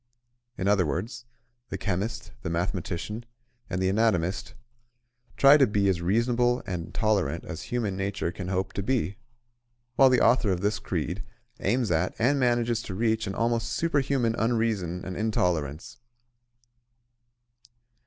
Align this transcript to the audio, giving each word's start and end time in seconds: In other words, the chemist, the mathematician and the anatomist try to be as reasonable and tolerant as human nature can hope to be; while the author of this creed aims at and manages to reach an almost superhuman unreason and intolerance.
In 0.57 0.67
other 0.67 0.83
words, 0.87 1.25
the 1.69 1.77
chemist, 1.77 2.31
the 2.41 2.49
mathematician 2.49 3.23
and 3.69 3.79
the 3.79 3.87
anatomist 3.87 4.55
try 5.37 5.57
to 5.57 5.67
be 5.67 5.87
as 5.89 6.01
reasonable 6.01 6.63
and 6.65 6.91
tolerant 6.91 7.45
as 7.45 7.65
human 7.69 7.97
nature 7.97 8.31
can 8.31 8.47
hope 8.47 8.73
to 8.73 8.81
be; 8.81 9.17
while 9.97 10.09
the 10.09 10.19
author 10.19 10.49
of 10.51 10.61
this 10.61 10.79
creed 10.79 11.23
aims 11.59 11.91
at 11.91 12.15
and 12.17 12.39
manages 12.39 12.81
to 12.81 12.95
reach 12.95 13.27
an 13.27 13.35
almost 13.35 13.73
superhuman 13.73 14.33
unreason 14.39 15.05
and 15.05 15.15
intolerance. 15.17 15.99